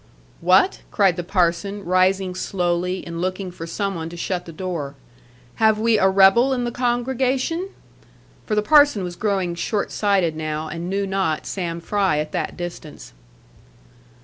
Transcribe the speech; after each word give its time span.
'What!' 0.39 0.81
cried 0.89 1.15
the 1.15 1.23
parson, 1.23 1.85
rising 1.85 2.33
slowly, 2.33 3.05
and 3.05 3.21
looking 3.21 3.51
for 3.51 3.67
some 3.67 3.93
one 3.93 4.09
to 4.09 4.17
shut 4.17 4.45
the 4.47 4.51
door: 4.51 4.95
'have 5.57 5.77
we 5.77 5.99
a 5.99 6.09
rebel 6.09 6.53
in 6.53 6.63
the 6.63 6.71
congregation?' 6.71 7.69
For 8.47 8.55
the 8.55 8.63
parson 8.63 9.03
was 9.03 9.15
growing 9.15 9.53
short 9.53 9.91
sighted 9.91 10.35
now, 10.35 10.69
and 10.69 10.89
knew 10.89 11.05
not 11.05 11.45
Sam 11.45 11.79
Fry 11.79 12.17
at 12.17 12.31
that 12.31 12.57
distance. 12.57 13.13